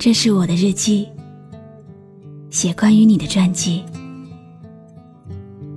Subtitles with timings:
[0.00, 1.06] 这是我的日记，
[2.48, 3.84] 写关于你的传记。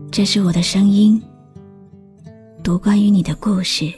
[0.09, 1.21] 这是我的声音，
[2.63, 3.93] 读关于你的故事。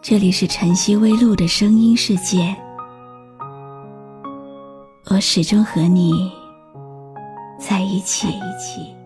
[0.00, 2.54] 这里是晨曦微露的声音世界，
[5.10, 6.30] 我始终和你
[7.58, 8.28] 在一起。
[8.28, 9.05] 你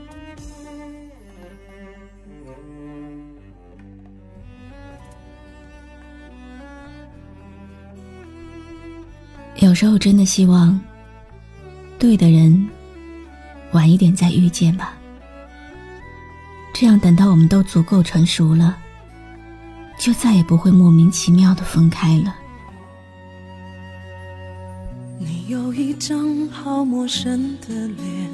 [9.71, 10.77] 有时候真的希望，
[11.97, 12.67] 对的人
[13.71, 14.97] 晚一点再遇见吧。
[16.73, 18.77] 这样等到我们都足够成熟了，
[19.97, 22.35] 就再也不会莫名其妙的分开了。
[25.17, 28.29] 你有一张好陌生的脸，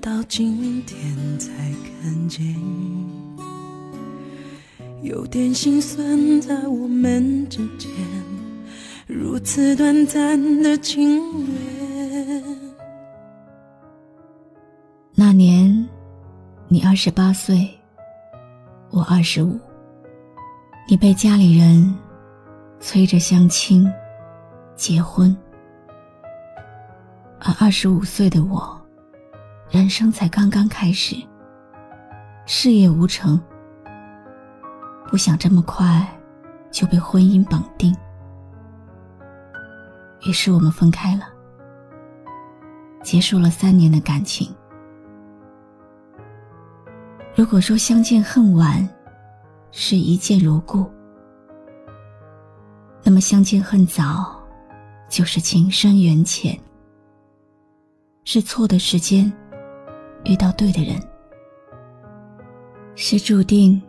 [0.00, 0.96] 到今天
[1.36, 1.50] 才
[2.00, 2.54] 看见，
[5.02, 7.90] 有点心酸在我们之间。
[9.42, 12.44] 此短暂的情缘。
[15.14, 15.88] 那年，
[16.68, 17.68] 你二十八岁，
[18.90, 19.58] 我二十五。
[20.88, 21.94] 你被家里人
[22.80, 23.90] 催着相亲、
[24.74, 25.34] 结婚，
[27.40, 28.78] 而二十五岁的我，
[29.70, 31.16] 人生才刚刚开始，
[32.44, 33.40] 事业无成，
[35.08, 36.06] 不想这么快
[36.70, 37.96] 就被婚姻绑定。
[40.22, 41.24] 于是我们分开了，
[43.02, 44.54] 结束了三年的感情。
[47.34, 48.86] 如果说相见恨晚
[49.70, 50.84] 是一见如故，
[53.02, 54.38] 那么相见恨早
[55.08, 56.58] 就是情深缘浅，
[58.24, 59.32] 是错的时间
[60.24, 61.00] 遇到对的人，
[62.94, 63.80] 是注定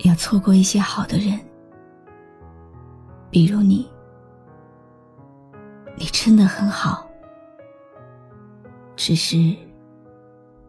[0.00, 1.38] 要错过一些好的人，
[3.30, 3.88] 比如你。
[6.00, 7.06] 你真的很好，
[8.96, 9.54] 只是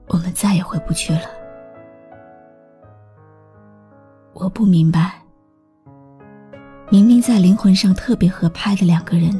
[0.07, 1.21] 我们再也回不去了。
[4.33, 5.21] 我不明白，
[6.89, 9.39] 明明在灵魂上特别合拍的两个人，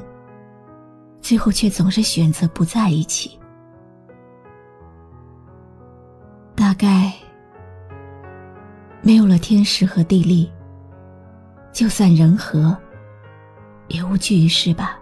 [1.19, 3.37] 最后却总是选择不在一起。
[6.55, 7.11] 大概
[9.01, 10.49] 没有了天时和地利，
[11.73, 12.77] 就算人和，
[13.89, 14.97] 也无济于事吧。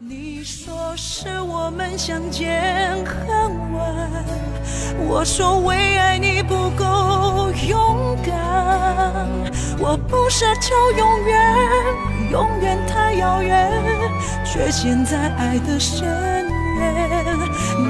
[0.00, 4.24] 你说是我们相见恨晚，
[5.08, 8.32] 我说为爱你不够勇敢。
[9.76, 11.56] 我不奢求永远，
[12.30, 13.72] 永远太遥远，
[14.44, 16.06] 却陷在爱的深
[16.78, 17.36] 渊。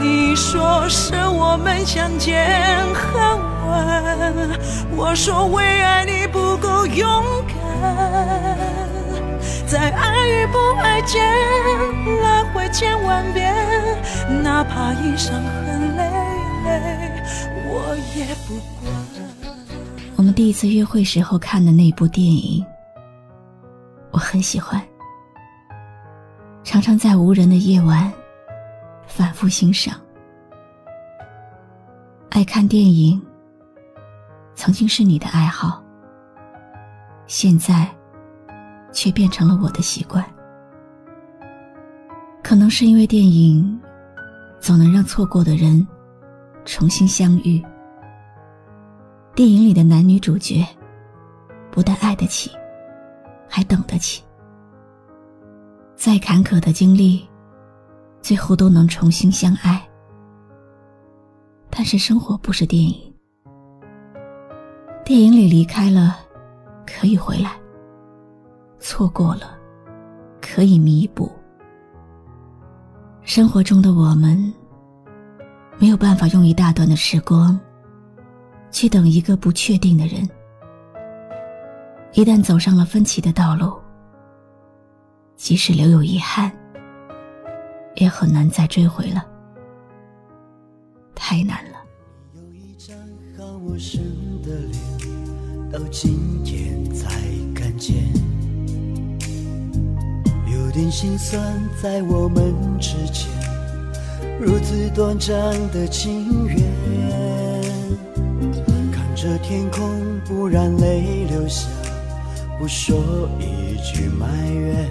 [0.00, 2.48] 你说是我们相见
[2.94, 3.20] 恨
[3.68, 4.58] 晚，
[4.96, 8.77] 我说为爱你不够勇敢。
[9.70, 11.22] 在爱与不爱间
[12.22, 13.54] 来回千万遍，
[14.42, 16.04] 哪怕已伤痕累
[16.64, 17.22] 累，
[17.66, 18.90] 我也不管。
[20.16, 22.64] 我们第一次约会时候看的那部电影，
[24.10, 24.82] 我很喜欢，
[26.64, 28.10] 常常在无人的夜晚
[29.06, 29.94] 反复欣赏。
[32.30, 33.20] 爱看电影，
[34.54, 35.84] 曾经是你的爱好，
[37.26, 37.86] 现在。
[38.92, 40.24] 却变成了我的习惯。
[42.42, 43.78] 可能是因为电影
[44.58, 45.86] 总能让错过的人
[46.64, 47.62] 重新相遇。
[49.34, 50.66] 电影里的男女主角
[51.70, 52.50] 不但爱得起，
[53.48, 54.22] 还等得起。
[55.94, 57.28] 再坎坷的经历，
[58.22, 59.80] 最后都能重新相爱。
[61.70, 63.14] 但是生活不是电影，
[65.04, 66.18] 电影里离开了，
[66.86, 67.52] 可以回来。
[68.80, 69.58] 错过了，
[70.40, 71.30] 可以弥补。
[73.22, 74.52] 生活中的我们，
[75.78, 77.58] 没有办法用一大段的时光，
[78.70, 80.28] 去等一个不确定的人。
[82.14, 83.78] 一旦走上了分歧的道路，
[85.36, 86.50] 即使留有遗憾，
[87.96, 89.26] 也很难再追回了。
[91.14, 91.78] 太难了。
[92.32, 92.96] 有一张
[93.36, 94.00] 好陌生
[94.42, 97.10] 的脸，到今天才
[97.54, 97.94] 看见。
[100.78, 101.42] 点心酸
[101.82, 103.26] 在我们之间，
[104.40, 105.36] 如此短暂
[105.72, 106.56] 的情缘。
[108.92, 109.90] 看着天空，
[110.24, 111.66] 不让泪流下，
[112.60, 112.96] 不说
[113.40, 114.88] 一句埋怨，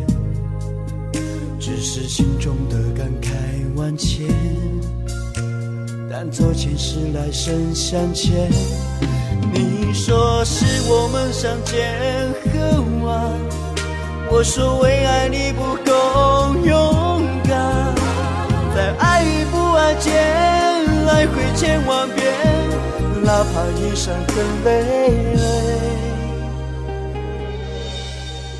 [1.57, 3.31] 只是心中的感慨
[3.77, 4.27] 万千。
[6.11, 8.51] 但做前世来生相欠，
[9.53, 13.31] 你说是我们相见恨晚。
[14.29, 15.63] 我说为爱你不
[21.57, 22.23] 千万遍，
[23.23, 25.41] 哪怕一生很累累，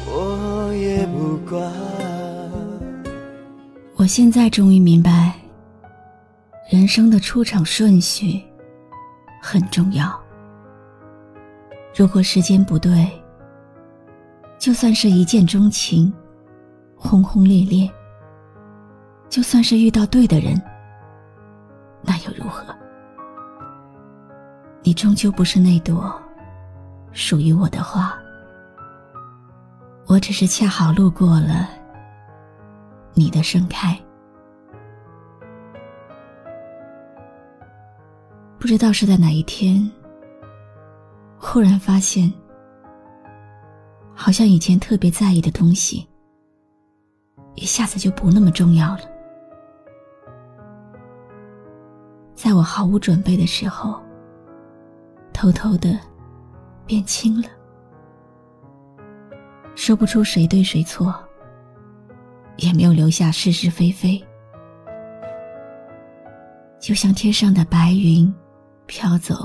[0.07, 1.71] 我也不管。
[3.97, 5.35] 我现在终于明白，
[6.71, 8.41] 人生的出场顺序
[9.43, 10.19] 很重要。
[11.95, 13.07] 如果时间不对，
[14.57, 16.11] 就算是一见钟情，
[16.95, 17.87] 轰轰烈烈；
[19.29, 20.59] 就算是遇到对的人，
[22.01, 22.75] 那又如何？
[24.87, 26.17] 你终究不是那朵
[27.11, 28.17] 属于我的花，
[30.05, 31.67] 我只是恰好路过了
[33.13, 33.99] 你的盛开。
[38.57, 39.91] 不知道是在哪一天，
[41.37, 42.31] 忽然发现。
[44.15, 46.07] 好像以前特别在意的东西，
[47.55, 49.01] 一下子就不那么重要了。
[52.33, 54.01] 在我毫无准备的时候，
[55.37, 55.95] 偷偷的
[56.87, 57.47] 变轻了。
[59.75, 61.13] 说不出谁对谁错，
[62.55, 64.19] 也没有留下是是非非，
[66.79, 68.33] 就像天上的白云
[68.87, 69.35] 飘走，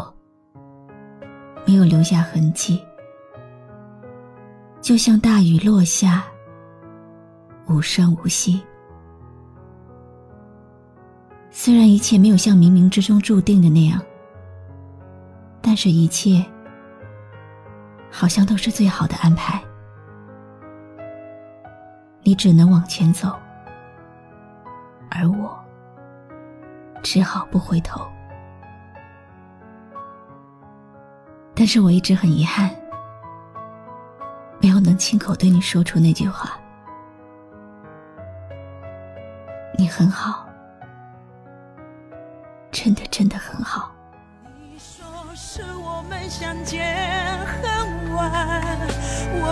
[1.67, 2.83] 没有留下痕迹。
[4.81, 6.25] 就像大雨落下，
[7.69, 8.63] 无声无息。
[11.51, 14.03] 虽然一切没有像冥冥之中注定的那样，
[15.63, 16.45] 但是一切
[18.11, 19.63] 好像都是最好的安排。
[22.25, 23.39] 你只能往前走，
[25.11, 25.59] 而我
[27.03, 28.07] 只好不回头。
[31.55, 32.71] 但是我一直很遗憾。
[34.61, 36.57] 没有能亲口对你说出那句话。
[39.77, 40.47] 你很好，
[42.71, 43.62] 真的真的很。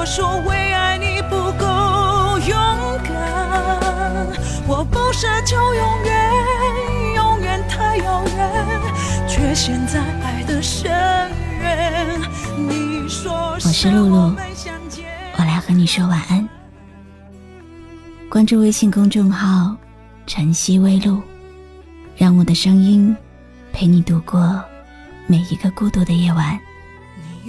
[0.00, 2.56] 我说为爱你不够勇
[3.05, 3.12] 敢，
[4.67, 6.32] 我不奢求永远，
[7.17, 8.50] 永远太遥远，
[9.29, 10.91] 却陷在爱的深
[11.61, 12.19] 渊。
[12.56, 14.35] 你说是露露。
[15.61, 16.49] 和你说晚安。
[18.31, 19.76] 关注微信公众号
[20.26, 21.20] “晨曦微露”，
[22.17, 23.14] 让我的声音
[23.70, 24.64] 陪你度过
[25.26, 26.58] 每一个孤独的夜晚。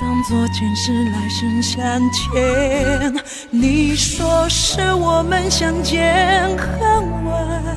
[0.00, 3.14] 当作前世来生相欠。
[3.50, 7.76] 你说是我们相见恨晚，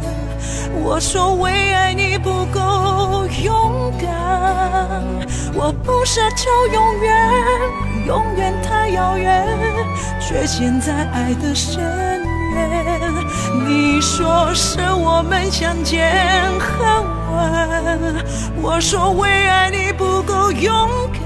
[0.82, 5.04] 我说为爱你不够勇敢，
[5.54, 7.30] 我不奢求永远。
[8.08, 9.46] 永远太遥远，
[10.20, 11.82] 却陷在爱的深
[12.54, 13.02] 渊。
[13.68, 16.10] 你说是我们相见
[16.58, 16.86] 恨
[17.34, 18.16] 晚，
[18.62, 21.23] 我说为爱你不够勇敢。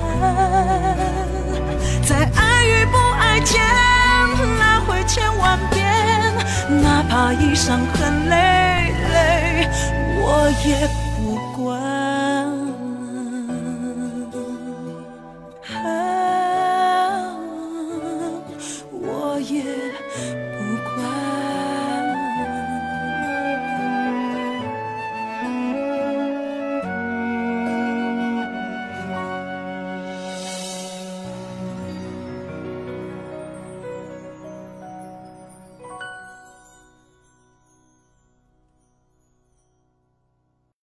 [2.07, 3.63] 在爱与不爱间
[4.59, 5.85] 来回千万遍，
[6.81, 8.35] 哪怕已伤痕累
[9.13, 9.67] 累，
[10.19, 11.06] 我也。